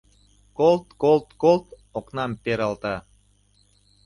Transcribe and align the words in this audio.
Колт-колт-колт 0.57 1.65
окнам 1.99 2.31
пералта. 2.43 2.95